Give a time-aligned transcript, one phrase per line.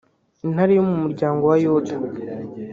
[0.45, 1.93] intare yo mu muryango wa Yuda